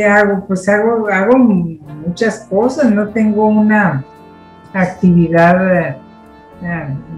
[0.00, 0.46] ¿qué hago?
[0.46, 4.02] Pues hago, hago muchas cosas, no tengo una
[4.72, 5.96] actividad eh,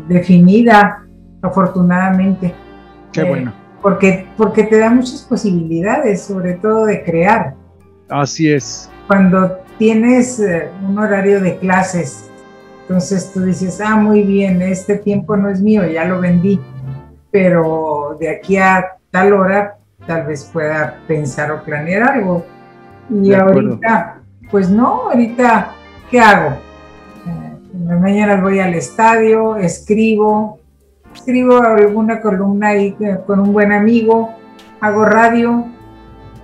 [0.09, 1.07] definida,
[1.41, 2.53] afortunadamente.
[3.13, 3.53] Qué bueno.
[3.81, 7.55] Porque, porque te da muchas posibilidades, sobre todo de crear.
[8.09, 8.91] Así es.
[9.07, 10.43] Cuando tienes
[10.85, 12.31] un horario de clases,
[12.83, 16.61] entonces tú dices, ah, muy bien, este tiempo no es mío, ya lo vendí,
[17.31, 22.45] pero de aquí a tal hora tal vez pueda pensar o planear algo.
[23.11, 24.19] Y ahorita,
[24.51, 25.73] pues no, ahorita,
[26.11, 26.57] ¿qué hago?
[27.27, 30.61] Eh, en las mañanas voy al estadio, escribo,
[31.15, 34.31] escribo alguna columna ahí con un buen amigo,
[34.81, 35.67] hago radio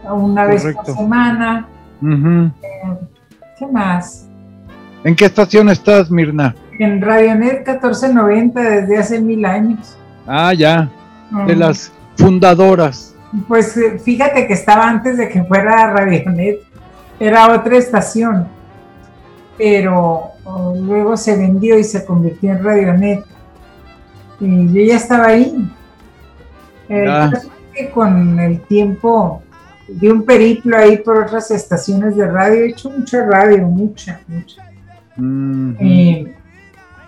[0.04, 1.68] una vez por semana.
[2.02, 2.50] Eh,
[3.58, 4.28] ¿Qué más?
[5.04, 6.54] ¿En qué estación estás, Mirna?
[6.78, 9.96] En Radionet 1490 desde hace mil años.
[10.26, 10.88] Ah, ya.
[11.46, 13.07] De las fundadoras.
[13.46, 16.60] Pues eh, fíjate que estaba antes de que fuera Radionet,
[17.20, 18.48] era otra estación,
[19.56, 23.24] pero oh, luego se vendió y se convirtió en Radionet.
[24.40, 25.70] Y yo ya estaba ahí.
[26.88, 27.30] Eh,
[27.92, 29.42] con el tiempo
[29.88, 34.62] de un periplo ahí por otras estaciones de radio, he hecho mucha radio, mucha, mucha.
[35.80, 36.28] Y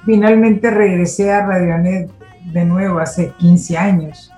[0.05, 2.11] finalmente regresé a Radionet
[2.53, 4.33] de nuevo hace 15 años.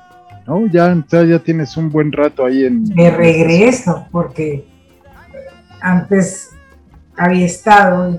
[0.47, 2.85] Oh, ya, ya tienes un buen rato ahí en...
[2.85, 4.67] De regreso, porque
[5.81, 6.51] antes
[7.17, 8.19] había estado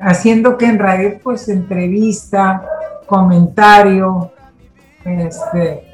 [0.00, 2.62] haciendo que en radio, pues entrevista,
[3.06, 4.32] comentario,
[5.04, 5.84] este,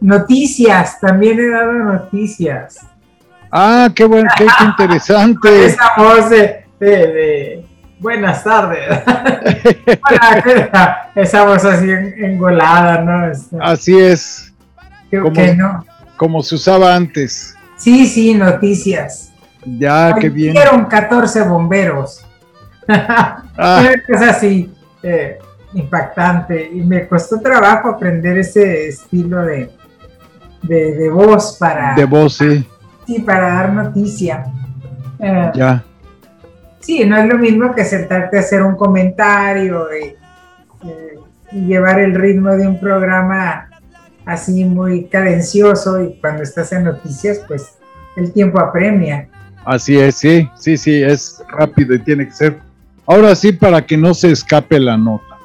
[0.00, 2.80] noticias, también he dado noticias.
[3.50, 5.66] Ah, qué bueno, qué, interesante.
[5.66, 7.66] Esa voz de,
[8.04, 8.86] buenas tardes.
[11.14, 13.26] esa voz así engolada, ¿no?
[13.26, 14.52] Este, así es.
[15.08, 15.84] Creo que no.
[16.16, 17.56] Como se usaba antes.
[17.78, 19.32] Sí, sí, noticias.
[19.64, 20.54] Ya, qué bien.
[20.54, 22.24] Hicieron 14 bomberos.
[22.88, 23.88] ah.
[24.06, 24.70] Es así,
[25.02, 25.38] eh,
[25.72, 26.70] impactante.
[26.72, 29.70] Y me costó trabajo aprender ese estilo de,
[30.62, 31.94] de, voz para.
[31.94, 32.68] De voz, sí.
[33.06, 34.44] Sí, para dar noticia.
[35.18, 35.82] Eh, ya.
[36.84, 40.14] Sí, no es lo mismo que sentarte a hacer un comentario y,
[41.50, 43.70] llevar el ritmo de un programa
[44.26, 47.78] así muy cadencioso y cuando estás en noticias, pues
[48.16, 49.28] el tiempo apremia.
[49.64, 52.58] Así es, sí, sí, sí, es rápido y tiene que ser.
[53.06, 55.38] Ahora sí, para que no se escape la nota.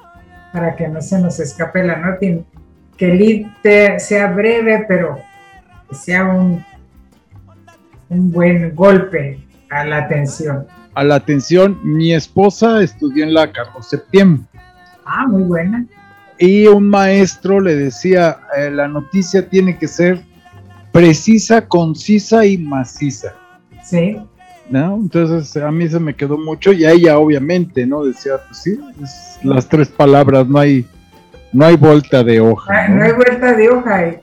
[0.51, 2.43] Para que no se nos escape la nota y
[2.97, 5.19] que el lead sea breve, pero
[5.87, 6.65] que sea un,
[8.09, 9.39] un buen golpe
[9.69, 10.65] a la atención.
[10.99, 14.43] A la atención, mi esposa estudió en la Carlos Septiembre.
[15.05, 15.85] Ah, muy buena.
[16.37, 20.21] Y un maestro le decía, eh, la noticia tiene que ser
[20.91, 23.33] precisa, concisa y maciza.
[23.81, 24.17] Sí.
[24.69, 24.95] ¿No?
[24.95, 28.03] Entonces a mí se me quedó mucho y a ella obviamente, ¿no?
[28.03, 28.77] Decía, pues sí,
[29.41, 30.85] las tres palabras, no hay,
[31.53, 32.73] no hay vuelta de hoja.
[32.75, 33.03] Ah, ¿no?
[33.05, 34.15] hay vuelta de hoja.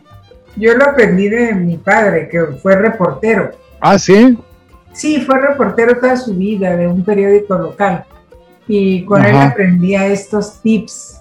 [0.56, 3.52] Yo lo aprendí de mi padre, que fue reportero.
[3.80, 4.36] Ah, sí.
[4.96, 8.06] Sí, fue reportero toda su vida de un periódico local.
[8.66, 11.20] Y con él aprendía estos tips.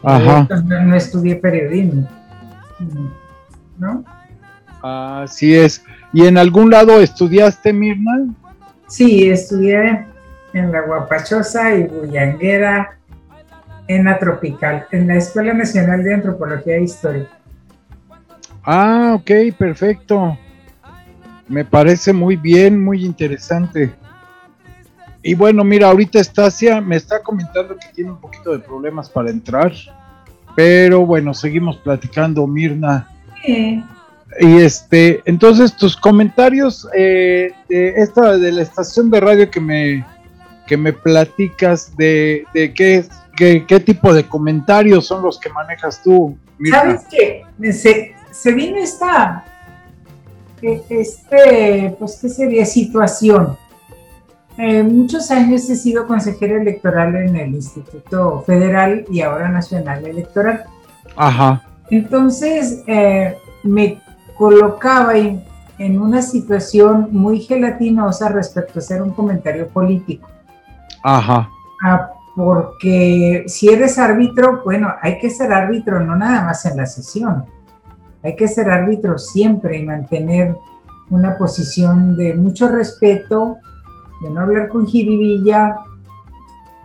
[0.00, 0.46] Ajá.
[0.64, 2.08] No, estudié periodismo.
[3.76, 4.04] ¿No?
[4.80, 5.84] Así es.
[6.12, 8.32] ¿Y en algún lado estudiaste, Mirna?
[8.86, 10.06] Sí, estudié
[10.52, 12.96] en la Guapachosa y Bullanguera,
[13.88, 17.26] en la Tropical, en la Escuela Nacional de Antropología e Historia.
[18.62, 20.38] Ah, ok, perfecto.
[21.48, 23.92] Me parece muy bien, muy interesante.
[25.22, 29.30] Y bueno, mira, ahorita Estacia me está comentando que tiene un poquito de problemas para
[29.30, 29.72] entrar,
[30.54, 33.08] pero bueno, seguimos platicando, Mirna.
[33.42, 33.82] Sí.
[34.40, 40.04] Y este, entonces tus comentarios eh, de esta de la estación de radio que me
[40.66, 43.04] que me platicas de, de qué,
[43.36, 46.36] qué, tipo de comentarios son los que manejas tú.
[46.58, 46.80] Mirna?
[46.80, 49.44] Sabes que se, se vino esta
[50.62, 52.64] este, pues, ¿qué sería?
[52.64, 53.56] Situación.
[54.56, 60.64] Eh, muchos años he sido consejero electoral en el Instituto Federal y ahora Nacional Electoral.
[61.16, 61.62] Ajá.
[61.90, 64.00] Entonces, eh, me
[64.36, 65.42] colocaba en,
[65.78, 70.28] en, una situación muy gelatinosa respecto a hacer un comentario político.
[71.02, 71.50] Ajá.
[71.84, 76.86] Ah, porque si eres árbitro, bueno, hay que ser árbitro no nada más en la
[76.86, 77.44] sesión,
[78.24, 80.56] hay que ser árbitro siempre y mantener
[81.10, 83.58] una posición de mucho respeto,
[84.22, 85.76] de no hablar con jiribilla,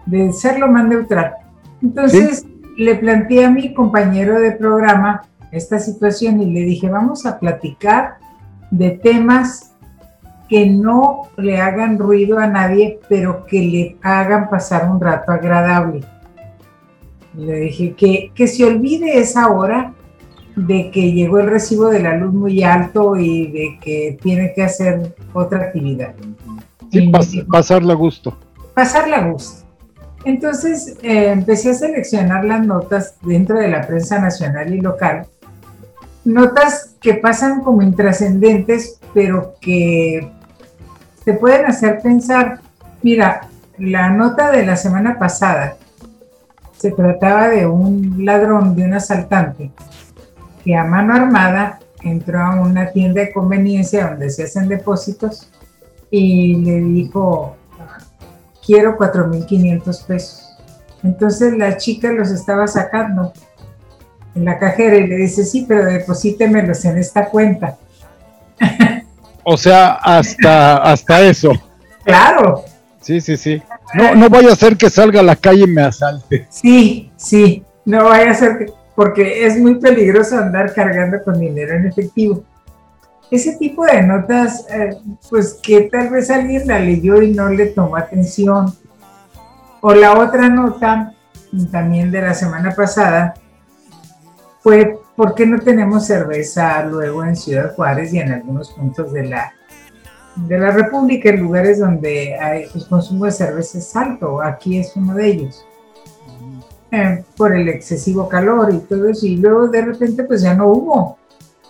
[0.06, 1.36] de ser lo más neutral.
[1.82, 2.46] Entonces
[2.76, 5.22] le planteé a mi compañero de programa
[5.52, 8.18] esta situación y le dije, vamos a platicar
[8.70, 9.74] de temas
[10.50, 16.02] que no le hagan ruido a nadie, pero que le hagan pasar un rato agradable.
[17.36, 19.94] Le dije que, que se olvide esa hora
[20.68, 24.64] de que llegó el recibo de la luz muy alto y de que tiene que
[24.64, 26.14] hacer otra actividad.
[26.92, 27.12] Sí,
[27.50, 28.38] pasarla a gusto.
[28.74, 29.66] Pasarla a gusto.
[30.26, 35.28] Entonces eh, empecé a seleccionar las notas dentro de la prensa nacional y local.
[36.26, 40.30] Notas que pasan como intrascendentes, pero que
[41.24, 42.60] te pueden hacer pensar.
[43.02, 43.48] Mira,
[43.78, 45.78] la nota de la semana pasada
[46.78, 49.72] se trataba de un ladrón, de un asaltante,
[50.70, 55.50] que a mano armada entró a una tienda de conveniencia donde se hacen depósitos
[56.12, 57.58] y le dijo,
[58.64, 60.56] quiero 4.500 pesos.
[61.02, 63.34] Entonces la chica los estaba sacando
[64.36, 67.76] en la cajera y le dice, sí, pero deposítemelos en esta cuenta.
[69.44, 71.52] O sea, hasta, hasta eso.
[72.04, 72.64] Claro.
[73.02, 73.60] Sí, sí, sí.
[73.96, 76.46] No, no vaya a ser que salga a la calle y me asalte.
[76.52, 77.64] Sí, sí.
[77.86, 82.44] No vaya a ser que, porque es muy peligroso andar cargando con dinero en efectivo.
[83.32, 84.98] Ese tipo de notas, eh,
[85.30, 88.76] pues que tal vez alguien la leyó y no le tomó atención.
[89.80, 91.14] O la otra nota,
[91.72, 93.36] también de la semana pasada,
[94.60, 99.28] fue ¿por qué no tenemos cerveza luego en Ciudad Juárez y en algunos puntos de
[99.28, 99.54] la,
[100.36, 104.42] de la República, en lugares donde hay, el consumo de cerveza es alto?
[104.42, 105.66] Aquí es uno de ellos.
[106.92, 110.70] Eh, por el excesivo calor y todo eso, y luego de repente pues ya no
[110.70, 111.20] hubo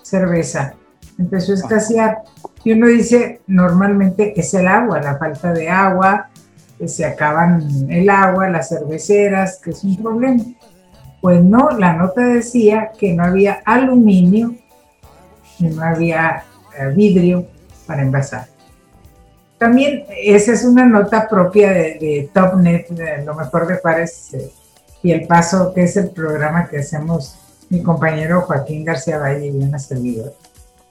[0.01, 0.75] cerveza,
[1.17, 2.19] empezó a escasear.
[2.63, 6.29] Y uno dice, normalmente es el agua, la falta de agua,
[6.77, 10.43] que se acaban el agua, las cerveceras, que es un problema.
[11.21, 14.55] Pues no, la nota decía que no había aluminio
[15.59, 16.43] y no había
[16.77, 17.45] eh, vidrio
[17.85, 18.47] para envasar.
[19.57, 24.49] También esa es una nota propia de, TopNet, de lo mejor de Juárez, eh,
[25.01, 27.35] y el paso, que es el programa que hacemos
[27.69, 29.77] mi compañero Joaquín García Valle y una.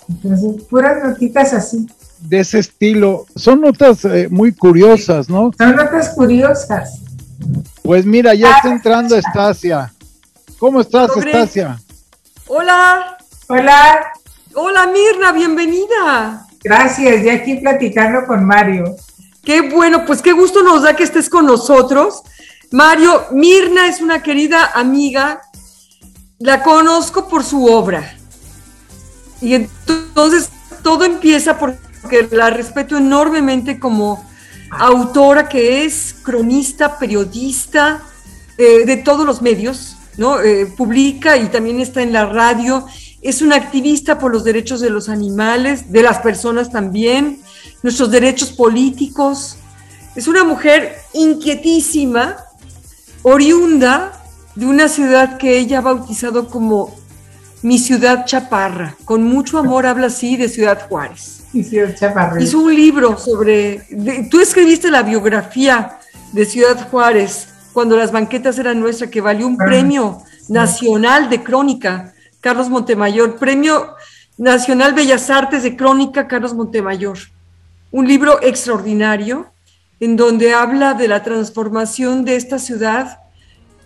[0.09, 1.87] Entonces, puras notitas así.
[2.21, 3.27] De ese estilo.
[3.37, 5.51] Son notas eh, muy curiosas, ¿no?
[5.57, 7.01] Son notas curiosas.
[7.83, 9.93] Pues mira, ya está entrando Estasia.
[10.59, 11.79] ¿Cómo estás, Estasia?
[12.47, 13.19] Hola.
[13.49, 14.13] Hola.
[14.55, 16.47] Hola, Mirna, bienvenida.
[16.65, 18.97] Gracias, ya aquí platicando con Mario.
[19.45, 22.23] Qué bueno, pues qué gusto nos da que estés con nosotros.
[22.71, 25.41] Mario, Mirna es una querida amiga,
[26.39, 28.15] la conozco por su obra.
[29.41, 30.51] Y entonces
[30.83, 34.23] todo empieza porque la respeto enormemente como
[34.71, 38.03] autora que es, cronista, periodista
[38.59, 40.41] eh, de todos los medios, ¿no?
[40.41, 42.85] Eh, publica y también está en la radio.
[43.23, 47.41] Es una activista por los derechos de los animales, de las personas también,
[47.83, 49.57] nuestros derechos políticos.
[50.15, 52.37] Es una mujer inquietísima
[53.23, 54.13] oriunda
[54.55, 56.97] de una ciudad que ella ha bautizado como
[57.63, 58.97] mi ciudad chaparra.
[59.05, 61.45] Con mucho amor habla así de Ciudad Juárez.
[61.53, 62.43] Mi ciudad chaparra.
[62.43, 63.87] Hizo un libro sobre,
[64.31, 65.99] tú escribiste la biografía
[66.33, 72.13] de Ciudad Juárez cuando las banquetas eran nuestras, que valió un premio nacional de crónica,
[72.41, 73.95] Carlos Montemayor, premio
[74.37, 77.19] nacional Bellas Artes de crónica, Carlos Montemayor.
[77.91, 79.47] Un libro extraordinario
[80.01, 83.19] en donde habla de la transformación de esta ciudad,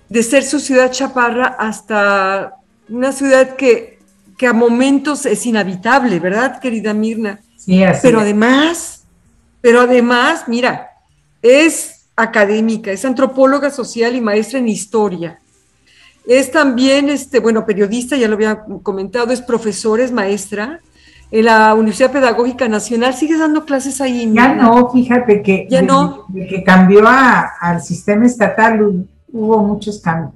[0.08, 2.56] de ser su ciudad chaparra hasta
[2.88, 3.98] una ciudad que,
[4.36, 7.40] que a momentos es inhabitable, ¿verdad, querida Mirna?
[7.56, 9.04] Sí, así Pero además,
[9.60, 10.90] pero además, mira,
[11.40, 15.38] es académica, es antropóloga social y maestra en historia.
[16.26, 20.80] Es también, este, bueno, periodista, ya lo había comentado, es profesora, es maestra,
[21.32, 23.14] en la Universidad Pedagógica Nacional.
[23.14, 24.30] ¿Sigues dando clases ahí?
[24.32, 26.26] Ya no, fíjate que, ya no.
[26.32, 30.34] que cambió al sistema estatal hubo muchos cambios.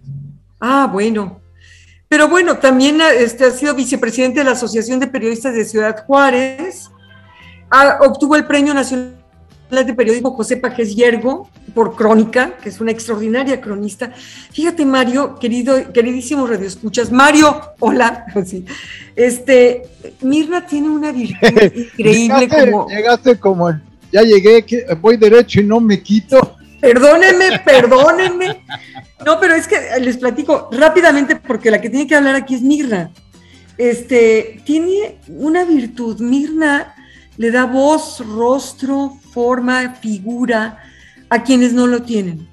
[0.59, 1.39] Ah, bueno.
[2.09, 6.91] Pero bueno, también este, ha sido vicepresidente de la Asociación de Periodistas de Ciudad Juárez.
[8.01, 9.16] obtuvo el Premio Nacional
[9.71, 14.13] de Periodismo José Pajes Yergo por Crónica, que es una extraordinaria cronista.
[14.53, 18.27] Fíjate, Mario, querido, queridísimos radioescuchas, Mario, hola.
[19.17, 19.85] Este,
[20.21, 21.39] Mirna tiene una virtud
[21.75, 22.89] increíble llegaste, como.
[22.89, 23.81] Llegaste como,
[24.13, 24.65] ya llegué,
[25.01, 26.57] voy derecho y no me quito.
[26.81, 28.63] Perdónenme, perdónenme.
[29.25, 32.63] No, pero es que les platico rápidamente porque la que tiene que hablar aquí es
[32.63, 33.11] Mirna.
[33.79, 36.21] Este, tiene una virtud.
[36.21, 36.95] Mirna
[37.37, 40.79] le da voz, rostro, forma, figura
[41.29, 42.49] a quienes no lo tienen.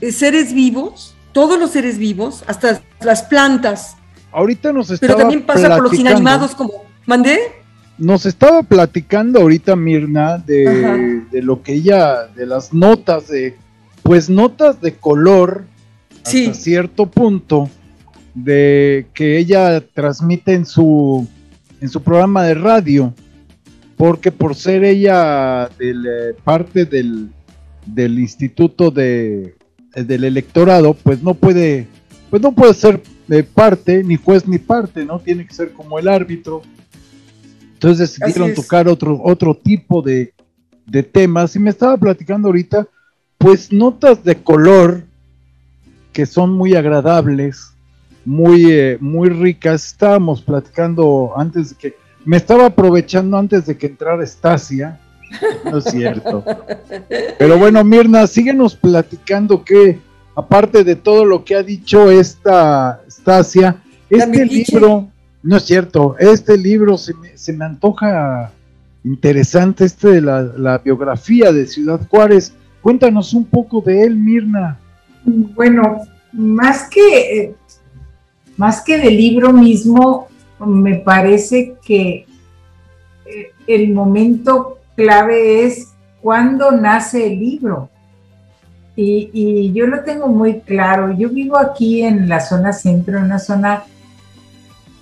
[0.00, 3.96] Eh, seres vivos, todos los seres vivos, hasta las plantas.
[4.32, 5.06] Ahorita nos está.
[5.06, 6.84] Pero también pasa por los inanimados como.
[7.06, 7.38] ¿Mandé?
[8.00, 13.56] nos estaba platicando ahorita Mirna de, de, lo que ella, de las notas de,
[14.02, 15.66] pues notas de color
[16.24, 17.68] hasta cierto punto
[18.34, 21.26] de que ella transmite en su
[21.80, 23.14] en su programa de radio
[24.00, 27.28] porque por ser ella del, eh, parte del,
[27.84, 29.56] del instituto de,
[29.94, 31.86] eh, del electorado pues no puede
[32.30, 35.98] pues no puede ser de parte ni juez ni parte no tiene que ser como
[35.98, 36.62] el árbitro.
[37.74, 40.32] Entonces decidieron tocar otro otro tipo de,
[40.86, 41.54] de temas.
[41.54, 42.88] Y me estaba platicando ahorita
[43.36, 45.04] pues notas de color
[46.14, 47.74] que son muy agradables,
[48.24, 49.88] muy, eh, muy ricas.
[49.88, 55.00] Estábamos platicando antes de que, me estaba aprovechando antes de que entrara Estasia,
[55.64, 56.44] no es cierto.
[57.38, 59.98] Pero bueno, Mirna, síguenos platicando que,
[60.34, 63.76] aparte de todo lo que ha dicho esta Estasia,
[64.08, 65.08] este libro,
[65.42, 68.52] no es cierto, este libro se me, se me antoja
[69.04, 72.52] interesante, este de la, la biografía de Ciudad Juárez.
[72.82, 74.78] Cuéntanos un poco de él, Mirna.
[75.24, 75.98] Bueno,
[76.32, 77.54] más que,
[78.56, 80.28] más que del libro mismo,
[80.66, 82.26] me parece que
[83.26, 87.88] eh, el momento clave es cuando nace el libro.
[88.96, 91.12] Y, yo lo tengo muy claro.
[91.16, 93.84] Yo vivo aquí en la zona centro, en una zona,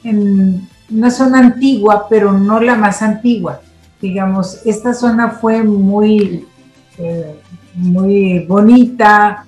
[0.05, 3.61] en una zona antigua, pero no la más antigua.
[4.01, 6.47] Digamos, esta zona fue muy,
[6.97, 7.35] eh,
[7.75, 9.45] muy bonita,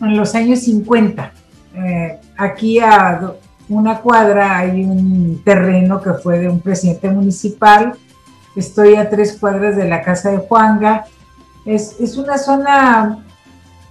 [0.00, 1.32] en los años 50.
[1.74, 3.34] Eh, aquí a
[3.70, 7.94] una cuadra hay un terreno que fue de un presidente municipal.
[8.56, 11.04] Estoy a tres cuadras de la casa de Juanga.
[11.64, 13.24] Es, es una zona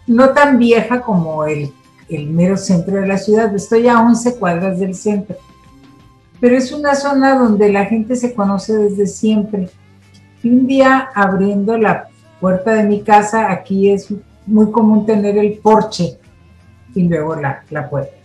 [0.06, 1.72] no tan vieja como el,
[2.10, 3.56] el, mero centro de la ciudad.
[3.56, 5.38] Estoy a 11 cuadras del centro.
[6.42, 9.70] Pero es una zona donde la gente se conoce desde siempre.
[10.44, 12.10] Un día abriendo la
[12.42, 14.14] puerta de mi casa, aquí es
[14.46, 16.18] muy común tener el porche
[16.94, 18.19] y luego la, la puerta.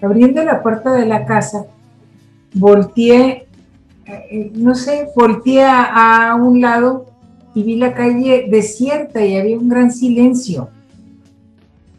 [0.00, 1.66] Abriendo la puerta de la casa,
[2.54, 3.46] volteé,
[4.06, 7.06] eh, no sé, volteé a, un lado
[7.54, 10.68] y vi la calle desierta y había un gran silencio.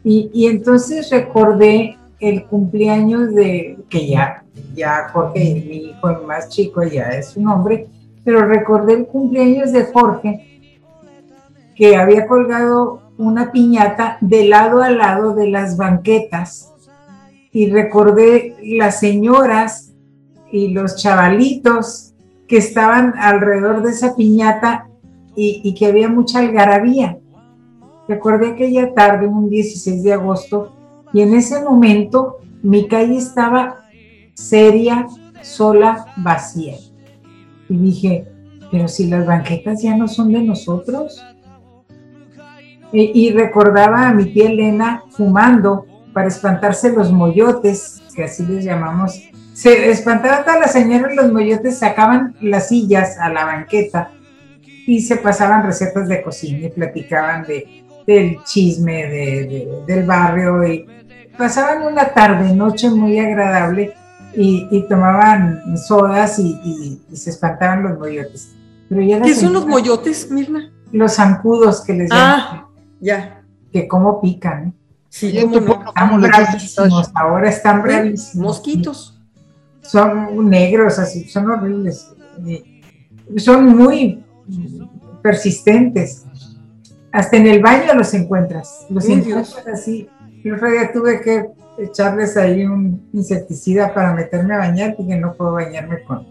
[0.02, 6.48] Y, y, entonces recordé el cumpleaños de, que ya, ya Jorge, mi hijo el más
[6.48, 7.86] chico, ya es un hombre,
[8.24, 10.62] pero recordé el cumpleaños de Jorge,
[11.74, 16.72] que había colgado una piñata de lado a lado de las banquetas
[17.52, 19.92] y recordé las señoras
[20.52, 22.14] y los chavalitos
[22.46, 24.88] que estaban alrededor de esa piñata
[25.36, 27.18] y, que había mucha algarabía.
[28.08, 30.76] Recordé aquella tarde, un 16 de agosto,
[31.12, 33.84] y en ese momento mi calle estaba
[34.34, 35.06] seria,
[35.42, 36.76] sola, vacía.
[37.68, 38.26] Y dije,
[38.70, 41.24] pero si las banquetas ya no son de nosotros,
[42.92, 49.20] y, recordaba a mi tía Elena fumando para espantarse los moyotes, que así les llamamos.
[49.52, 54.10] Se espantaban todas las señoras los moyotes, sacaban las sillas a la banqueta
[54.86, 59.06] y se pasaban recetas de cocina y platicaban de, del chisme
[59.86, 60.86] del barrio y
[61.36, 63.94] pasaban una tarde, noche muy agradable
[64.34, 68.54] y, tomaban sodas y, se espantaban los moyotes.
[68.88, 70.72] ¿Qué son los moyotes, Mirna?
[70.92, 72.48] Los zancudos que les ah.
[72.50, 72.66] llaman.
[73.00, 73.42] Ya.
[73.72, 74.74] Que cómo pican.
[75.10, 75.84] Sí, ¿cómo no?
[75.88, 78.46] Están bravísimos, ahora están bravísimos.
[78.46, 79.20] Mosquitos.
[79.82, 82.08] Son negros, así, son horribles.
[83.36, 84.24] Son muy
[85.22, 86.24] persistentes.
[87.12, 88.86] Hasta en el baño los encuentras.
[88.88, 90.08] Los encuentras así.
[90.44, 95.34] Yo otro día tuve que echarles ahí un insecticida para meterme a bañar porque no
[95.34, 96.26] puedo bañarme con,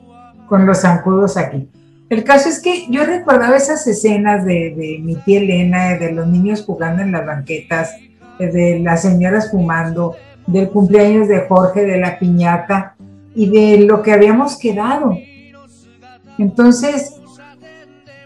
[0.47, 1.69] con los zancudos aquí.
[2.09, 6.63] El caso es que yo recordaba esas escenas de, mi tía Elena, de los niños
[6.65, 7.91] jugando en las banquetas,
[8.47, 10.15] de las señoras fumando,
[10.47, 12.95] del cumpleaños de Jorge, de la piñata
[13.35, 15.15] y de lo que habíamos quedado.
[16.37, 17.15] Entonces,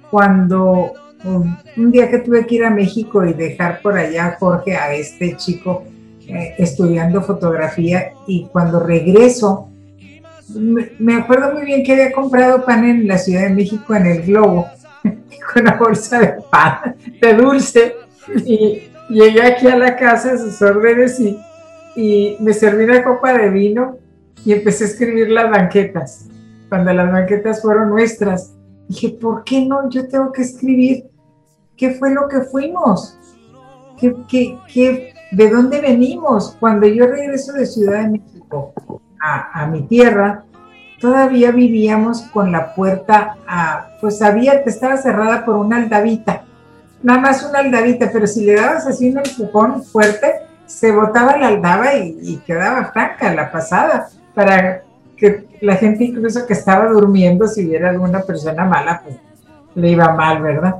[0.10, 0.94] cuando
[1.26, 4.94] un día que tuve que ir a México y dejar por allá a Jorge, a
[4.94, 5.84] este chico,
[6.28, 9.70] eh, estudiando fotografía, y cuando regreso,
[11.00, 14.22] me acuerdo muy bien que había comprado pan en la Ciudad de México en el
[14.24, 14.68] Globo,
[15.04, 17.96] con una bolsa de pan, de dulce,
[18.46, 21.40] y llegué aquí a la casa a sus órdenes y,
[21.96, 23.98] y me serví una copa de vino
[24.46, 26.28] y empecé a escribir las banquetas.
[26.70, 28.54] Cuando las banquetas fueron nuestras,
[28.88, 29.90] dije, ¿por qué no?
[29.90, 31.06] Yo tengo que escribir
[31.78, 33.18] qué fue lo que fuimos,
[34.00, 36.56] ¿Qué, qué, qué, de dónde venimos.
[36.60, 38.74] Cuando yo regreso de Ciudad de México,
[39.22, 40.44] a, mi tierra,
[41.00, 46.44] todavía vivíamos con la puerta, a, pues abierta, estaba cerrada por una aldabita,
[47.04, 50.34] nada más una aldabita, pero si le dabas así un empujón fuerte,
[50.66, 54.84] se botaba la aldaba y, quedaba franca la pasada, para
[55.16, 59.18] que la gente incluso que estaba durmiendo, si viera alguna persona mala, pues
[59.76, 60.76] le iba mal, ¿verdad?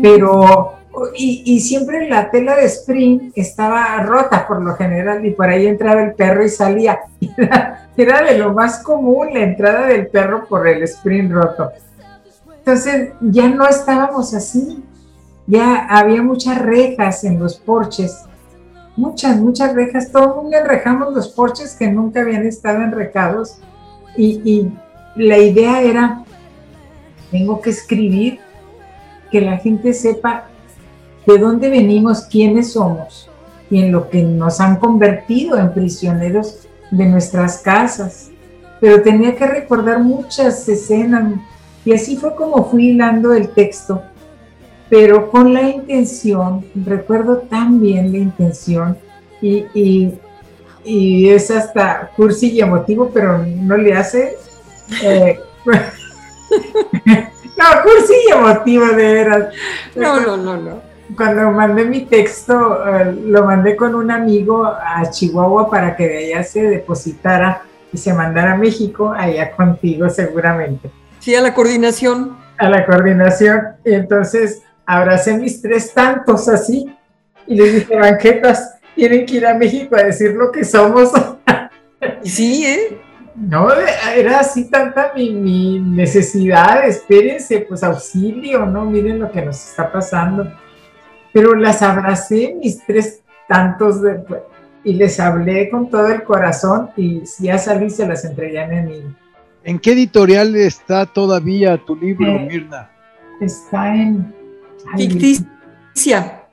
[0.00, 0.74] Pero,
[1.14, 6.02] y, siempre la tela de spring estaba rota por lo general, y por ahí entraba
[6.02, 7.00] el perro y salía.
[7.96, 11.70] Era, de lo más común la entrada del perro por el spring roto.
[12.58, 14.82] Entonces ya no estábamos así,
[15.46, 18.24] ya había muchas rejas en los porches.
[18.96, 23.58] Muchas, muchas rejas, todo el mundo enrejamos los porches que nunca habían estado enrejados.
[24.16, 24.72] Y, y
[25.16, 26.24] la idea era,
[27.30, 28.38] tengo que escribir,
[29.30, 30.44] que la gente sepa
[31.26, 33.28] de dónde venimos, quiénes somos
[33.70, 38.30] y en lo que nos han convertido en prisioneros de nuestras casas.
[38.80, 41.34] Pero tenía que recordar muchas escenas.
[41.84, 44.02] Y así fue como fui hilando el texto
[44.88, 48.98] pero con la intención, recuerdo tan bien la intención,
[49.40, 50.12] y,
[50.86, 54.36] es hasta cursi y emotivo, pero no le hace.
[55.02, 55.74] Eh, no,
[57.82, 59.54] cursi y emotivo, de veras.
[59.94, 60.80] No, no, no, no.
[61.16, 66.18] Cuando mandé mi texto, eh, lo mandé con un amigo a Chihuahua para que de
[66.18, 67.62] allá se depositara
[67.92, 70.90] y se mandara a México, allá contigo seguramente.
[71.20, 72.36] Sí, a la coordinación.
[72.58, 73.60] A la coordinación.
[73.84, 76.94] Y entonces abracé mis tres tantos así
[77.46, 81.10] y les dije, banquetas, tienen que ir a México a decir lo que somos.
[82.22, 82.98] Sí, ¿eh?
[83.34, 88.84] No, era así tanta mi, necesidad, espérense, pues auxilio, ¿no?
[88.84, 90.52] Miren lo que nos está pasando.
[91.32, 94.22] Pero las abracé mis tres tantos de,
[94.84, 99.02] y les hablé con todo el corazón y ya salí se las entregué a mi
[99.64, 102.90] ¿En qué editorial está todavía tu libro, eh, Mirna?
[103.40, 104.34] Está en
[104.96, 106.44] Ficticia.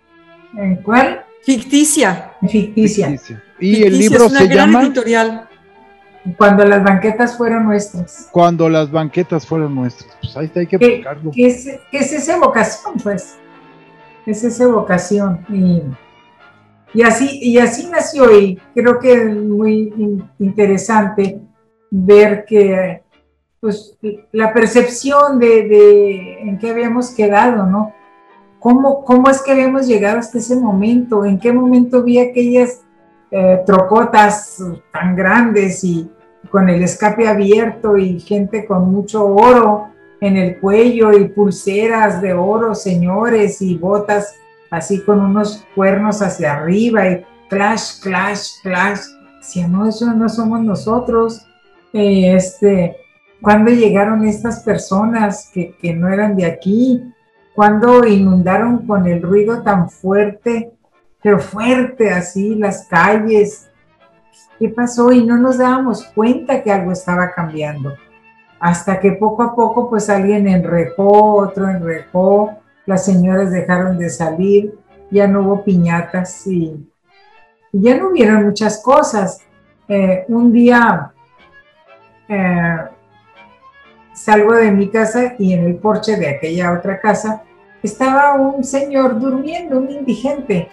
[0.55, 1.25] ¿En cuál?
[1.43, 2.33] Ficticia.
[2.47, 3.19] Ficticia.
[3.59, 5.47] Y el libro se llama editorial.
[6.37, 8.29] Cuando las banquetas fueron nuestras.
[8.31, 10.15] Cuando las banquetas fueron nuestras.
[10.21, 11.31] Pues ahí hay que buscarlo.
[11.31, 13.37] ¿Qué es, esa vocación, pues?
[14.25, 15.43] Es esa vocación.
[15.49, 15.81] Y,
[16.93, 19.91] y, así, y así nació y creo que es muy
[20.37, 21.39] interesante
[21.89, 23.01] ver que
[23.59, 23.95] pues
[24.31, 27.93] la percepción de, de en qué habíamos quedado, ¿no?
[28.61, 31.25] ¿Cómo, ¿Cómo es que habíamos llegado hasta ese momento?
[31.25, 32.81] ¿En qué momento vi aquellas
[33.31, 36.07] eh, trocotas tan grandes y
[36.51, 39.87] con el escape abierto y gente con mucho oro
[40.21, 44.35] en el cuello y pulseras de oro, señores, y botas
[44.69, 48.99] así con unos cuernos hacia arriba y clash, clash, clash?
[49.41, 51.47] Si no, eso no somos nosotros.
[51.93, 52.95] Eh, este,
[53.41, 57.11] ¿Cuándo llegaron estas personas que, que no eran de aquí?
[57.55, 60.71] Cuando inundaron con el ruido tan fuerte,
[61.21, 63.69] pero fuerte así, las calles.
[64.57, 65.11] ¿Qué pasó?
[65.11, 67.95] Y no nos dábamos cuenta que algo estaba cambiando.
[68.59, 74.77] Hasta que poco a poco pues alguien enrejó, otro enrejó, las señoras dejaron de salir,
[75.09, 76.87] ya no hubo piñatas y,
[77.73, 79.39] ya no hubieron muchas cosas.
[79.87, 81.11] Eh, un día
[82.27, 82.77] eh,
[84.13, 87.43] salgo de mi casa y en el porche de aquella otra casa
[87.83, 90.69] estaba un señor durmiendo, un indigente,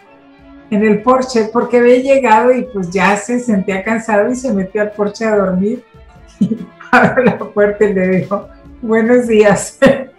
[0.71, 4.83] en el porche porque había llegado y pues ya se sentía cansado y se metió
[4.83, 5.85] al porche a dormir.
[6.41, 6.57] Y
[6.93, 8.49] abrió la puerta y le dijo,
[8.81, 9.77] buenos días.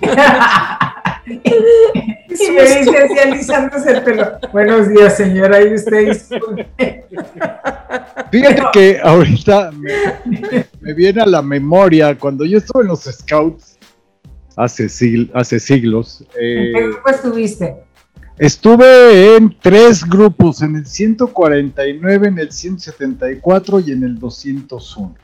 [2.28, 6.16] y me dice así alisándose el pelo, buenos días señora, y usted
[8.30, 13.78] Fíjate que ahorita me, viene a la memoria cuando yo estuve en los Scouts
[14.56, 14.86] hace,
[15.34, 16.24] hace siglos.
[16.38, 17.76] ¿En qué eh, grupo estuviste?
[18.38, 25.14] Estuve en tres grupos, en el 149, en el 174 y en el 201.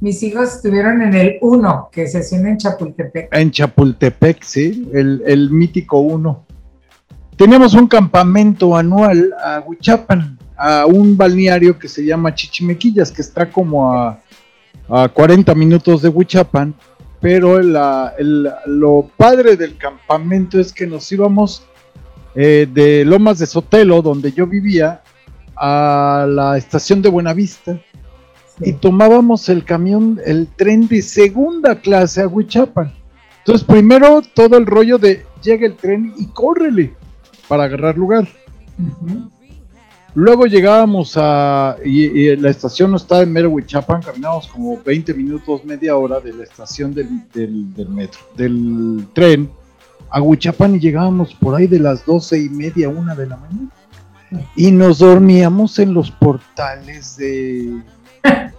[0.00, 3.28] Mis hijos estuvieron en el 1, que se hacía en Chapultepec.
[3.36, 6.46] En Chapultepec, sí, el, el mítico 1.
[7.36, 13.50] Teníamos un campamento anual a Huichapan, a un balneario que se llama Chichimequillas, que está
[13.50, 14.18] como a,
[14.88, 16.74] a 40 minutos de Huichapan,
[17.20, 21.62] pero lo padre del campamento es que nos íbamos
[22.34, 25.02] eh, de Lomas de Sotelo, donde yo vivía,
[25.56, 27.78] a la estación de Buenavista
[28.60, 32.92] y tomábamos el camión, el tren de segunda clase a Huichapan.
[33.38, 36.94] Entonces, primero todo el rollo de llega el tren y córrele
[37.48, 38.28] para agarrar lugar.
[40.14, 45.64] Luego llegábamos a, y, la estación no estaba en mero Huichapan, caminábamos como 20 minutos,
[45.64, 49.50] media hora de la estación del, del, metro, del tren
[50.10, 53.70] a Huichapan y llegábamos por ahí de las doce y media, una de la mañana.
[54.56, 57.80] Y nos dormíamos en los portales de,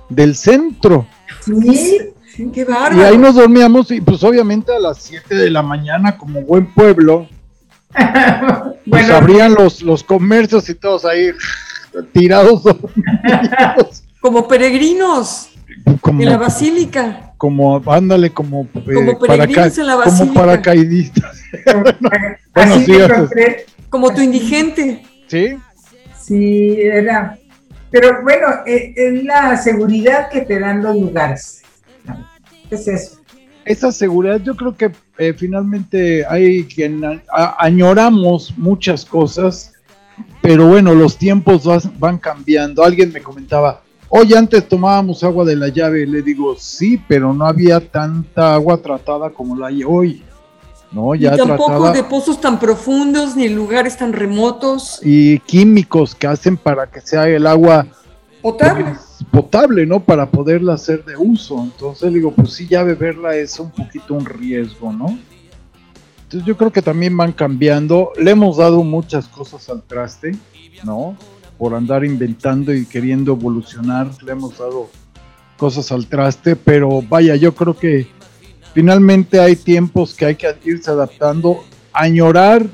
[0.09, 1.07] del centro.
[1.45, 1.99] Sí,
[2.53, 2.97] qué bárbaro.
[2.97, 6.73] Y ahí nos dormíamos y pues obviamente a las 7 de la mañana como buen
[6.73, 7.27] pueblo
[8.89, 11.31] pues abrían los, los comercios y todos ahí
[12.13, 12.63] tirados.
[14.21, 15.49] como peregrinos
[15.85, 17.33] en la basílica.
[17.37, 20.21] Como, ándale, como, eh, como peregrinos en la basílica.
[20.31, 21.37] Como paracaidistas.
[23.89, 25.03] como tu indigente.
[25.27, 25.57] Sí.
[26.19, 27.37] Sí, era.
[27.91, 31.61] Pero bueno, eh, es la seguridad que te dan los lugares.
[32.69, 33.21] ¿Qué es eso?
[33.65, 37.21] esa seguridad, yo creo que eh, finalmente hay quien
[37.57, 39.73] añoramos muchas cosas,
[40.41, 41.63] pero bueno, los tiempos
[41.99, 42.83] van cambiando.
[42.83, 47.45] Alguien me comentaba, hoy antes tomábamos agua de la llave, le digo, sí, pero no
[47.45, 50.23] había tanta agua tratada como la hay hoy.
[50.91, 54.99] No, ya tampoco de pozos tan profundos ni lugares tan remotos.
[55.03, 57.87] Y químicos que hacen para que sea el agua
[58.41, 58.95] potable
[59.29, 59.99] potable, ¿no?
[59.99, 61.61] Para poderla hacer de uso.
[61.63, 65.17] Entonces digo, pues sí, ya beberla es un poquito un riesgo, ¿no?
[66.23, 68.11] Entonces yo creo que también van cambiando.
[68.17, 70.35] Le hemos dado muchas cosas al traste,
[70.83, 71.15] ¿no?
[71.57, 74.89] Por andar inventando y queriendo evolucionar, le hemos dado
[75.57, 78.07] cosas al traste, pero vaya, yo creo que
[78.73, 82.65] finalmente hay tiempos que hay que irse adaptando, añorar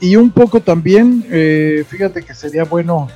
[0.00, 3.08] y un poco también, eh, fíjate que sería bueno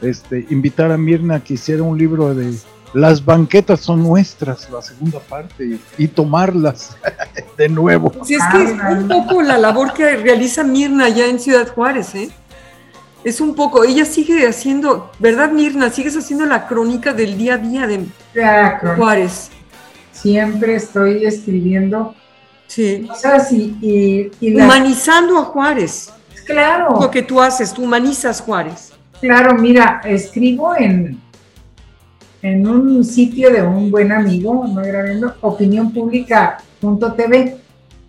[0.00, 2.54] este, invitar a Mirna a que hiciera un libro de
[2.94, 6.96] las banquetas son nuestras, la segunda parte, y, tomarlas
[7.58, 8.12] de nuevo.
[8.24, 12.14] Sí, es que es un poco la labor que realiza Mirna allá en Ciudad Juárez,
[12.14, 12.30] ¿eh?
[13.24, 15.90] Es un poco, ella sigue haciendo, ¿verdad Mirna?
[15.90, 18.06] Sigues haciendo la crónica del día a día de
[18.96, 19.50] Juárez.
[20.14, 22.14] Siempre estoy escribiendo
[22.66, 23.06] sí.
[23.06, 26.10] cosas y, Humanizando a Juárez.
[26.46, 26.98] Claro.
[27.00, 28.92] Lo que tú haces, tú humanizas Juárez.
[29.20, 31.20] Claro, mira, escribo en,
[32.42, 37.56] en un sitio de un buen amigo, no era viendo, opinionpublica.tv,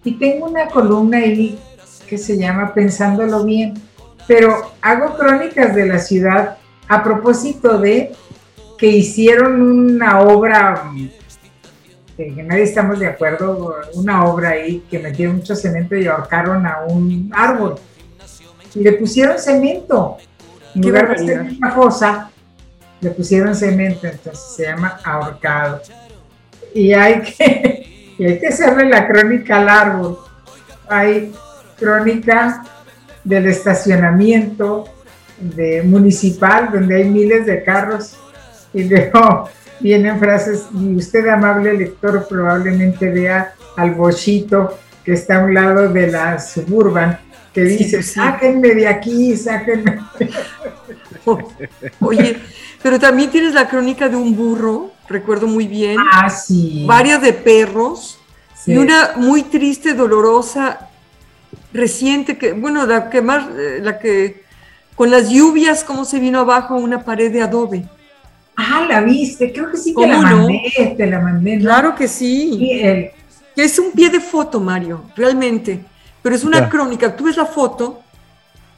[0.03, 1.57] y tengo una columna ahí
[2.07, 3.73] que se llama Pensándolo Bien,
[4.27, 8.11] pero hago crónicas de la ciudad a propósito de
[8.77, 10.91] que hicieron una obra,
[12.15, 16.83] que nadie estamos de acuerdo, una obra ahí que metieron mucho cemento y ahorcaron a
[16.87, 17.75] un árbol.
[18.73, 20.17] Y le pusieron cemento
[20.73, 22.29] en lugar de hacer una fosa,
[23.01, 25.81] le pusieron cemento, entonces se llama ahorcado.
[26.73, 30.19] Y hay que, hay que hacerle la crónica al árbol.
[30.87, 31.33] Hay
[31.77, 32.63] crónica
[33.23, 34.85] del estacionamiento
[35.39, 38.17] de municipal, donde hay miles de carros,
[38.73, 39.49] y luego
[39.79, 45.89] vienen frases, y usted, amable lector, probablemente vea al bochito que está a un lado
[45.89, 47.19] de la suburban,
[47.53, 49.99] que dice, sáquenme de aquí, sáquenme.
[51.99, 52.37] Oye,
[52.81, 55.97] pero también tienes la crónica de un burro, recuerdo muy bien.
[56.11, 56.83] Ah, sí.
[56.87, 58.19] Varias de perros.
[58.67, 60.89] Y una muy triste, dolorosa,
[61.71, 64.43] reciente, que, bueno, la que más, eh, la que,
[64.95, 67.85] con las lluvias, cómo se vino abajo una pared de adobe.
[68.57, 71.59] Ah, la viste, creo que sí te la mandé, te la mandé.
[71.59, 72.57] Claro que sí.
[73.55, 75.81] Que es un pie de foto, Mario, realmente
[76.25, 77.15] pero es una crónica.
[77.15, 78.01] Tú ves la foto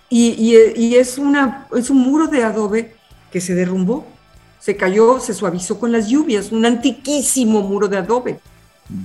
[0.10, 0.54] y,
[0.98, 2.94] es, una, es un muro de adobe
[3.32, 4.06] que se derrumbó,
[4.60, 8.40] se cayó, se suavizó con las lluvias, un antiquísimo muro de adobe.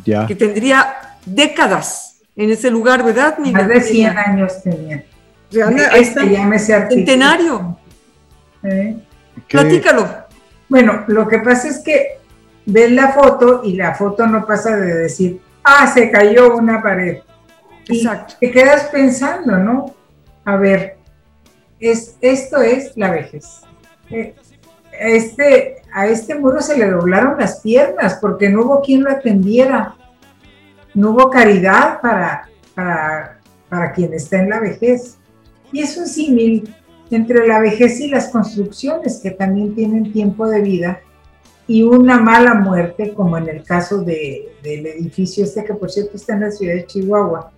[0.05, 0.27] Ya.
[0.27, 0.93] Que tendría
[1.25, 3.39] décadas en ese lugar, ¿verdad?
[3.39, 5.05] Más de 100 años tenía.
[5.95, 6.21] este
[6.91, 7.79] Centenario.
[8.65, 8.97] ¿Eh?
[9.47, 10.22] Platícalo.
[10.73, 12.17] Bueno, lo que pasa es que
[12.65, 17.19] ves la foto y la foto no pasa de decir, ah, se cayó una pared.
[17.87, 18.37] Exacto.
[18.41, 19.95] te quedas pensando, ¿no?
[20.47, 20.97] A ver,
[21.79, 23.61] es, esto es la vejez.
[24.09, 24.35] Eh,
[24.99, 29.95] este, a este muro se le doblaron las piernas porque no hubo quien lo atendiera.
[30.95, 35.19] No hubo caridad para, para, para quien está en la vejez.
[35.71, 36.75] Y es un símil
[37.17, 41.01] entre la vejez y las construcciones que también tienen tiempo de vida
[41.67, 46.35] y una mala muerte, como en el caso del edificio este que por cierto está
[46.35, 47.53] en la ciudad de Chihuahua,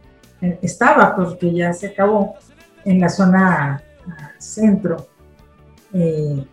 [0.60, 2.34] estaba porque ya se acabó
[2.84, 3.82] en la zona
[4.38, 5.08] centro.
[5.92, 6.44] Eh,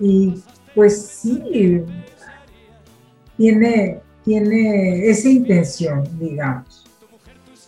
[0.00, 0.42] y
[0.74, 1.84] pues sí,
[3.36, 6.84] tiene, tiene esa intención, digamos.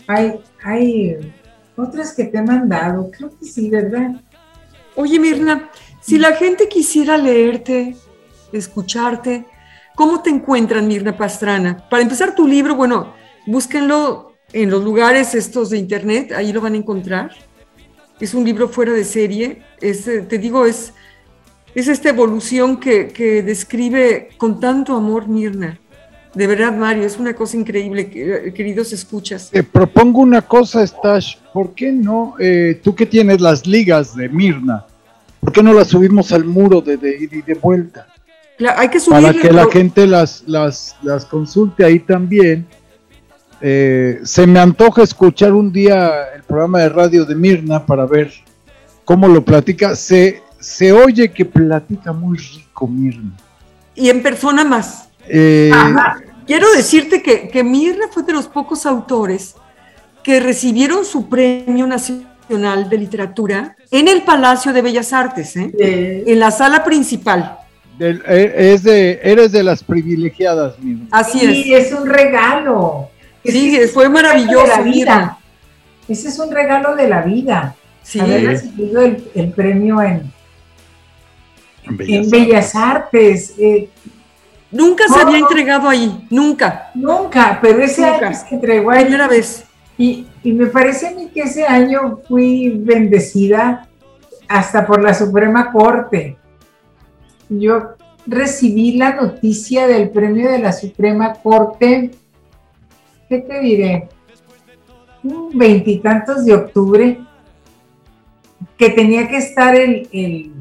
[0.09, 1.35] Hay, hay
[1.77, 4.21] otras que te he mandado, creo que sí, ¿verdad?
[4.95, 7.97] Oye, Mirna, si la gente quisiera leerte,
[8.53, 9.45] escucharte,
[9.95, 11.89] ¿cómo te encuentran, Mirna Pastrana?
[11.89, 13.13] Para empezar tu libro, bueno,
[13.47, 17.33] búsquenlo en los lugares estos de internet, ahí lo van a encontrar.
[18.21, 20.95] Es un libro fuera de serie, es, eh, te digo, es,
[21.75, 25.79] es esta evolución que, que describe con tanto amor Mirna.
[26.37, 29.49] De verdad, Mario, es una cosa increíble, eh, queridos escuchas.
[29.51, 32.35] Te propongo una cosa, Stash, ¿por qué no?
[32.39, 34.85] Eh, tú que tienes las ligas de Mirna,
[35.41, 38.07] ¿por qué no las subimos al muro de, de ida y de vuelta?
[38.59, 42.67] Cla- hay que Para subirle, que la pero- gente las, las, las consulte ahí también.
[43.63, 48.31] Eh, se me antoja escuchar un día el programa de radio de Mirna para ver
[49.07, 49.97] cómo lo platica.
[49.97, 53.33] Se, se oye que platica muy rico Mirna.
[53.95, 55.09] y en persona más.
[55.29, 56.19] Eh, Ajá.
[56.47, 59.55] Quiero decirte que, que Mirna fue de los pocos autores
[60.23, 65.73] que recibieron su Premio Nacional de Literatura en el Palacio de Bellas Artes, ¿eh?
[65.79, 67.59] Eh, en la sala principal.
[67.99, 71.07] del- eh, es de, eres de las privilegiadas, Mirna.
[71.11, 71.87] Así sí, es.
[71.87, 73.09] es un regalo.
[73.43, 75.39] Es Sí, fue es maravilloso, de la vida.
[76.09, 77.75] Ese es un regalo de la vida.
[78.03, 80.33] Sí, Haber recibido el, el premio en,
[81.85, 83.55] En Bellas en Bellas Artes.
[83.59, 83.89] eh,
[84.77, 86.91] nunca se había entregado ahí, nunca.
[86.95, 88.29] nunca, pero ese Nunca.
[88.29, 89.05] año se entregó ahí.
[89.05, 89.65] Primera vez.
[89.99, 93.89] Y, y me parece a mí que ese año fui bendecida
[94.49, 96.37] hasta por la Suprema Corte.
[97.49, 97.95] Yo
[98.27, 102.11] recibí la noticia del premio de la Suprema Corte,
[103.29, 104.09] ¿qué te diré?
[105.23, 107.19] Un Veintitantos de octubre,
[108.77, 110.53] que tenía que estar el, el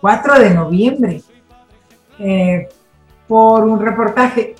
[0.00, 1.22] 4 de noviembre
[2.18, 2.68] eh,
[3.28, 4.54] por un reportaje.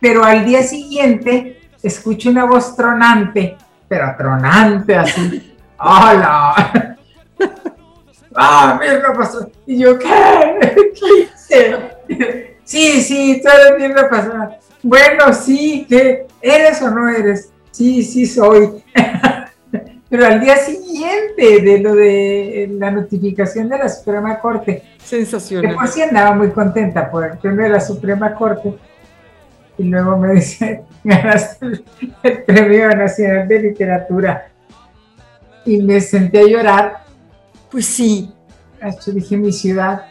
[0.00, 3.56] Pero al día siguiente escucho una voz tronante,
[3.88, 5.56] pero tronante así.
[5.78, 6.96] ¡Hola!
[8.34, 9.50] ¡Ah, Mirna pasó!
[9.66, 10.90] Y yo, ¿qué?
[11.48, 12.56] ¿Qué?
[12.64, 14.56] Sí, sí, tú eres Mirna Pastrana.
[14.82, 16.26] Bueno, sí, ¿qué?
[16.40, 17.52] ¿Eres o no eres?
[17.70, 18.82] Sí, sí soy.
[20.10, 25.76] Pero al día siguiente de lo de la notificación de la Suprema Corte, de Sensacional.
[25.76, 28.74] por sí andaba muy contenta por el premio de la Suprema Corte.
[29.78, 31.84] Y luego me dice, ganaste el,
[32.24, 34.48] el Premio Nacional de Literatura.
[35.64, 37.04] Y me senté a llorar.
[37.70, 38.34] Pues sí,
[38.80, 40.06] Hasta dije mi ciudad.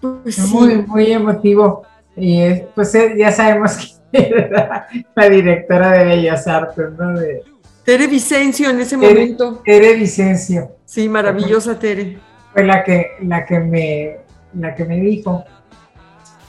[0.00, 0.84] pues Muy, sí.
[0.88, 1.84] muy emotivo.
[2.16, 7.12] Y eh, pues eh, ya sabemos que era la directora de Bellas Artes, ¿no?
[7.12, 7.53] De
[7.84, 9.20] Tere Vicencio en ese Tere.
[9.20, 9.62] momento.
[9.64, 10.76] Tere Vicencio.
[10.84, 12.18] Sí, maravillosa Tere.
[12.52, 14.16] fue la que, la que me,
[14.54, 15.44] la que me dijo.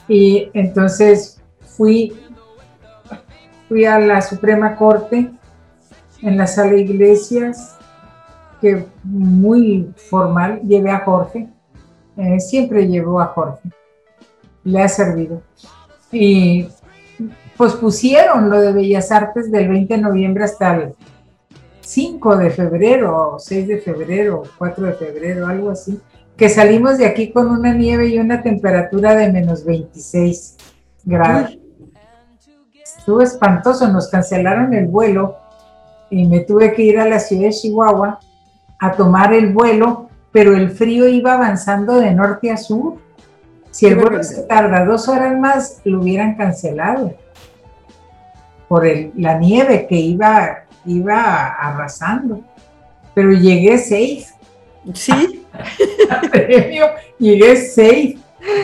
[0.08, 1.42] Y entonces
[1.76, 2.16] fui,
[3.68, 5.32] fui a la Suprema Corte
[6.22, 7.78] en la sala de iglesias,
[8.62, 11.50] que muy formal, llevé a Jorge,
[12.18, 13.70] eh, siempre llevó a Jorge,
[14.64, 15.42] le ha servido.
[16.12, 16.68] Y
[17.58, 20.96] pues pusieron lo de Bellas Artes del 20 de noviembre hasta el
[21.86, 26.00] 5 de febrero, o 6 de febrero, 4 de febrero, algo así,
[26.36, 30.58] que salimos de aquí con una nieve y una temperatura de menos 26
[31.04, 31.58] grados.
[32.98, 35.38] Estuvo espantoso, nos cancelaron el vuelo
[36.10, 38.20] y me tuve que ir a la ciudad de Chihuahua
[38.80, 42.96] a tomar el vuelo, pero el frío iba avanzando de norte a sur.
[43.70, 47.14] Si el vuelo se tarda dos horas más, lo hubieran cancelado
[48.68, 52.42] por el- la nieve que iba, iba arrasando.
[53.14, 54.36] Pero llegué safe,
[54.94, 55.46] Sí,
[56.10, 56.86] al premio,
[57.18, 58.18] llegué safe,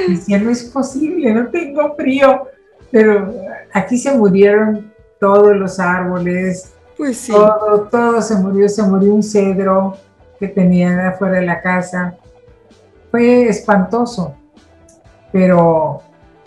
[0.08, 2.48] diciendo es posible, no tengo frío.
[2.92, 3.34] Pero
[3.74, 7.32] aquí se murieron todos los árboles, pues sí.
[7.32, 9.98] todo, todo se murió, se murió un cedro
[10.40, 12.16] que tenían afuera de la casa.
[13.10, 14.36] Fue espantoso,
[15.32, 16.02] pero,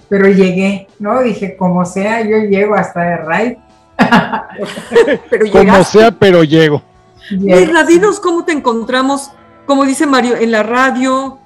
[0.08, 1.22] pero llegué, ¿no?
[1.22, 3.56] Dije, como sea, yo llego hasta de raid.
[5.30, 6.82] Pero Como sea, pero llego.
[7.30, 9.30] Mirna, dinos cómo te encontramos,
[9.66, 11.38] como dice Mario, en la radio,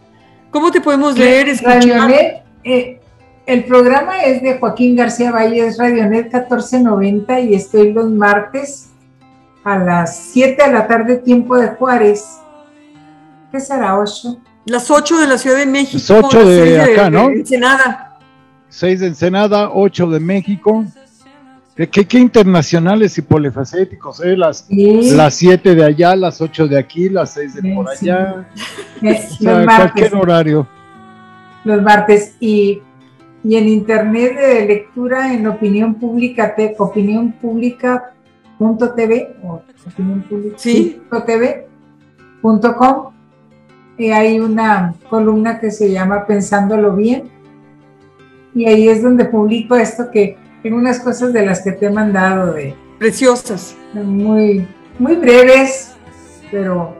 [0.50, 1.76] cómo te podemos leer, escuchar.
[1.76, 3.00] Radionet, eh,
[3.46, 8.90] el programa es de Joaquín García Valle, es Radionet 1490 y estoy los martes
[9.64, 12.38] a las 7 de la tarde, tiempo de Juárez.
[13.52, 14.38] ¿Qué será, 8?
[14.66, 15.94] Las 8 de la Ciudad de México.
[15.94, 17.30] Las ocho las de seis acá, ¿no?
[17.30, 18.18] Ensenada.
[18.68, 20.84] 6 de Ensenada, 8 de México.
[21.78, 24.36] ¿Qué, qué, qué internacionales y polifacéticos, ¿eh?
[24.36, 27.88] Las, Sí, las 7 de allá, las 8 de aquí, las 6 de Sí, por
[27.94, 28.10] sí.
[28.10, 28.48] allá.
[29.02, 29.92] eh, O sea, los martes.
[29.92, 30.68] cualquier horario.
[31.64, 32.82] los martes y,
[33.44, 38.12] y en internet de lectura en opinión pública te, opinión pública
[38.58, 41.00] punto tv o opinión pública Sí.
[41.08, 41.68] punto tv
[42.42, 43.12] punto com
[43.96, 47.30] y hay una columna que se llama Pensándolo Bien.
[48.54, 51.90] Y ahí es donde publico esto que en unas cosas de las que te he
[51.90, 54.66] mandado de preciosas, muy
[54.98, 55.92] muy breves,
[56.50, 56.96] pero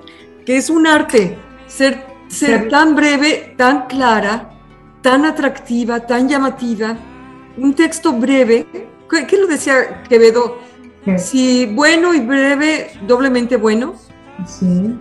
[0.47, 4.51] que es un arte ser ser tan breve, tan clara,
[5.03, 6.97] tan atractiva, tan llamativa,
[7.57, 8.67] un texto breve.
[9.27, 10.59] ¿Qué, lo decía Quevedo?
[11.17, 13.95] Si bueno y breve, doblemente bueno.
[14.47, 14.95] Sí.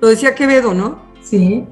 [0.00, 0.98] Lo decía Quevedo, ¿no?
[1.22, 1.64] Sí.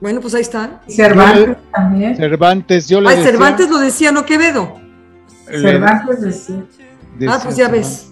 [0.00, 0.82] Bueno, pues ahí está.
[0.88, 2.16] Cervantes también.
[2.16, 3.24] Cervantes, yo le decía.
[3.24, 4.83] Cervantes lo decía, no Quevedo.
[5.46, 6.64] Cervantes decía.
[7.28, 8.10] Ah, pues ya ves.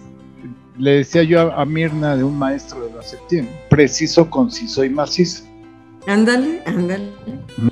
[0.78, 5.44] Le decía yo a, Mirna de un maestro de la septiembre, preciso, conciso y macizo.
[6.06, 7.10] Ándale, ándale.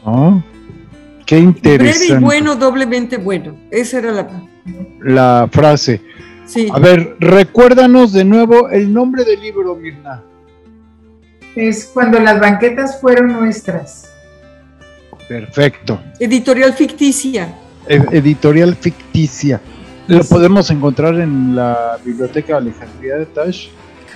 [0.04, 0.42] No,
[1.26, 2.06] qué interesante.
[2.06, 3.56] Breve y bueno, doblemente bueno.
[3.70, 4.28] Esa era la...
[5.00, 6.00] La frase.
[6.46, 6.68] Sí.
[6.72, 10.22] A ver, recuérdanos de nuevo el nombre del libro, Mirna.
[11.56, 14.10] Es cuando las banquetas fueron nuestras.
[15.28, 16.00] Perfecto.
[16.18, 17.54] Editorial ficticia.
[17.90, 19.60] Editorial ficticia.
[20.06, 23.68] ¿Lo podemos encontrar en la biblioteca Alejandría de Tash?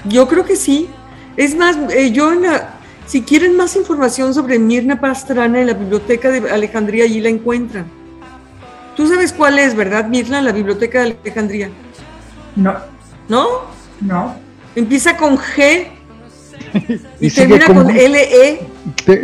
[0.05, 0.89] Yo creo que sí.
[1.37, 2.75] Es más, eh, yo en la,
[3.07, 7.87] si quieren más información sobre Mirna Pastrana en la biblioteca de Alejandría, allí la encuentran.
[8.97, 11.71] Tú sabes cuál es, ¿verdad, Mirna, la biblioteca de Alejandría?
[12.55, 12.75] No.
[13.29, 13.47] ¿No?
[14.01, 14.37] No.
[14.77, 15.89] Empieza con G
[17.21, 18.61] y, termina con, LE.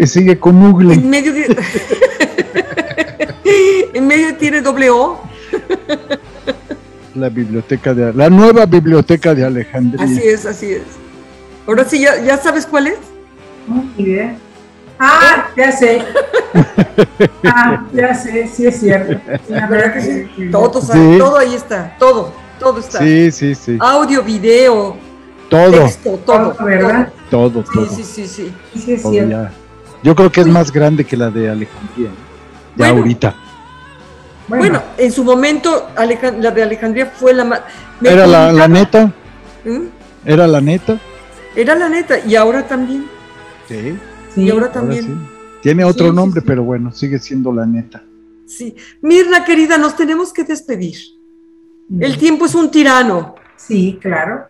[0.06, 0.94] sigue con Google.
[0.94, 1.32] En medio,
[3.94, 5.20] en medio tiene doble O.
[7.14, 10.04] La biblioteca de la nueva biblioteca de Alejandría.
[10.04, 10.82] Así es, así es.
[11.66, 12.98] Ahora sí, ¿ya, ya sabes cuál es?
[13.66, 14.36] No, idea.
[14.98, 16.02] Ah, ya sé.
[17.44, 19.20] Ah, ya sé, sí es cierto.
[20.50, 22.98] Todo, todo ahí está, todo, todo está.
[22.98, 23.76] Sí, sí, sí.
[23.78, 24.96] Audio, video,
[25.48, 25.70] todo.
[25.70, 27.12] Texto, todo, ¿verdad?
[27.30, 27.86] Todo, todo.
[27.86, 28.92] Sí, sí, sí, sí.
[28.92, 29.48] es cierto.
[30.02, 32.10] Yo creo que es más grande que la de Alejandría.
[32.76, 33.34] Ya ahorita.
[34.48, 34.82] Bueno.
[34.98, 37.60] en su momento la de Alejandría fue la más...
[38.02, 39.12] ¿Era la, neta?
[39.64, 39.86] ¿Mm?
[40.24, 40.98] ¿Era la neta?
[41.54, 43.06] Era la neta, y ahora también.
[43.68, 43.96] Sí.
[44.36, 45.28] y ahora también.
[45.62, 48.02] Tiene otro nombre, pero bueno, sigue siendo la neta.
[48.46, 48.74] Sí.
[49.02, 50.96] Mirna, querida, nos tenemos que despedir.
[51.98, 53.34] El tiempo es un tirano.
[53.56, 54.48] Sí, claro.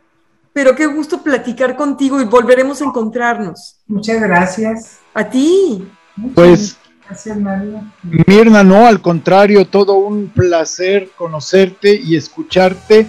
[0.53, 3.79] Pero qué gusto platicar contigo y volveremos a encontrarnos.
[3.87, 4.99] Muchas gracias.
[5.15, 5.87] A ti.
[6.35, 6.77] pues,
[7.11, 7.83] gracias, María.
[8.27, 13.07] Mirna, no, al contrario, todo un placer conocerte y escucharte.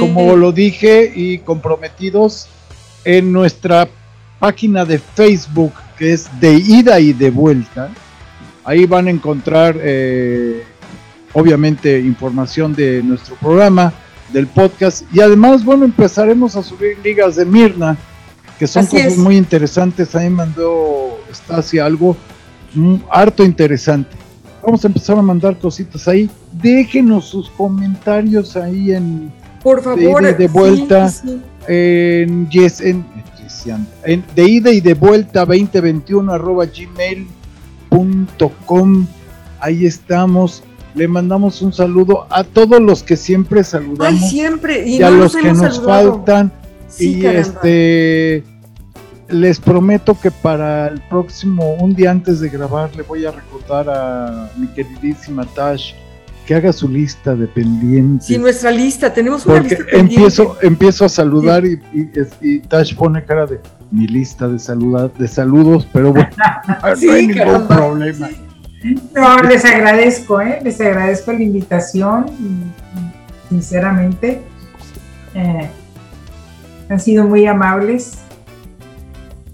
[0.00, 2.48] Como lo dije y comprometidos
[3.04, 3.86] en nuestra
[4.38, 7.90] página de Facebook, que es de ida y de vuelta.
[8.64, 10.64] Ahí van a encontrar, eh,
[11.34, 13.92] obviamente, información de nuestro programa,
[14.32, 15.02] del podcast.
[15.12, 17.98] Y además, bueno, empezaremos a subir ligas de Mirna,
[18.58, 20.14] que son cosas muy interesantes.
[20.14, 22.16] Ahí mandó Stasi algo
[23.10, 24.16] harto interesante.
[24.62, 26.30] Vamos a empezar a mandar cositas ahí.
[26.52, 29.30] Déjenos sus comentarios ahí en
[29.62, 31.12] por favor de, vuelta
[31.68, 33.04] en yes en
[34.34, 37.26] de ida y de vuelta 2021 arroba gmail.com.
[39.60, 40.62] Ahí estamos.
[40.94, 44.22] Le mandamos un saludo a todos los que siempre saludamos.
[44.22, 44.86] Ay, siempre.
[44.88, 46.52] Y, a los que nos faltan.
[46.98, 48.44] y este
[49.28, 53.88] les prometo que para el próximo, un día antes de grabar, le voy a recordar
[53.88, 55.94] a mi queridísima Tash
[56.46, 58.26] que haga su lista de pendientes.
[58.26, 60.14] Sí, nuestra lista, tenemos una lista pendiente.
[60.14, 61.80] Empiezo, empiezo a saludar y,
[62.40, 63.60] y, Tash pone cara de
[63.90, 66.28] mi lista de, saludar, de saludos, pero bueno,
[67.02, 68.28] no hay ningún problema.
[69.14, 70.60] No, les agradezco, ¿eh?
[70.62, 72.26] les agradezco la invitación,
[73.48, 74.42] sinceramente.
[75.34, 75.70] Eh,
[76.90, 78.23] han sido muy amables.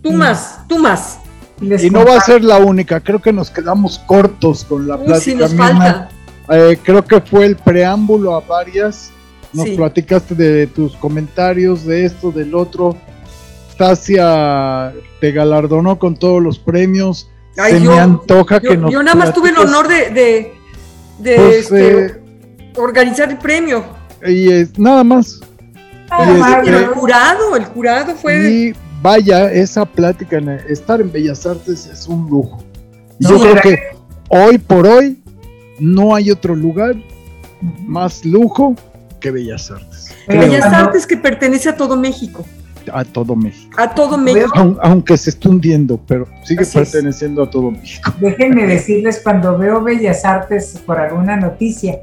[0.03, 1.19] Tú más, tú más.
[1.61, 5.37] Y, no va a ser la única, creo que nos quedamos cortos con la plática.
[5.41, 6.09] nos falta.
[6.49, 9.13] Eh, creo que fue el preámbulo a varias.
[9.53, 12.97] Nos platicaste de tus comentarios, de esto, del otro.
[13.77, 17.29] Tasia te galardonó con todos los premios.
[17.55, 18.93] Se me antoja que nos.
[18.93, 20.55] Yo nada más tuve el honor de,
[21.19, 22.21] pues, este, eh,
[22.77, 23.85] organizar el premio.
[24.27, 25.41] Y es, nada más.
[26.11, 28.51] Ah, el jurado, el jurado fue.
[28.51, 30.39] Y vaya, esa plática,
[30.69, 32.63] estar en Bellas Artes es un lujo.
[33.19, 33.79] yo creo que
[34.29, 35.19] hoy por hoy
[35.79, 36.95] no hay otro lugar
[37.87, 38.75] más lujo
[39.21, 40.15] que Bellas Artes.
[40.27, 42.45] Bellas Artes que pertenece a todo México.
[42.93, 43.77] A todo México.
[43.79, 44.79] A todo México.
[44.81, 48.13] Aunque se esté hundiendo, pero sigue perteneciendo a todo México.
[48.19, 52.01] Déjenme decirles, cuando veo Bellas Artes por alguna noticia,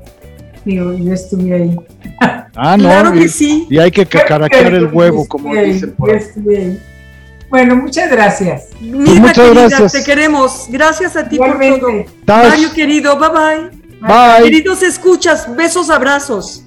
[0.66, 1.78] digo, yo estuve ahí.
[2.60, 2.86] Ah, no.
[2.86, 3.68] Claro que sí.
[3.70, 6.80] Y hay que cacaraquear el huevo, como dicen por ahí.
[7.52, 8.70] Bueno, muchas gracias.
[8.82, 9.92] Mira, muchas querida, gracias.
[9.94, 10.66] te queremos.
[10.68, 12.06] Gracias a ti por todo.
[12.26, 13.78] Mario, querido, bye bye.
[14.02, 14.44] Bye.
[14.44, 16.64] Queridos escuchas, besos, abrazos.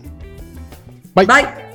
[1.14, 1.26] Bye.
[1.26, 1.69] Bye.